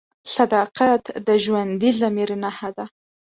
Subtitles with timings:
[0.35, 2.85] صداقت د ژوندي ضمیر نښه ده.